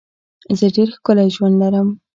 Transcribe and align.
زه 0.59 0.67
ډېر 0.75 0.89
ښکلی 0.95 1.27
ژوند 1.35 1.55
لرم. 1.61 1.89